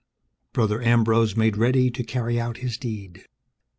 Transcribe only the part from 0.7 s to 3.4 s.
Ambrose made ready to carry out his deed.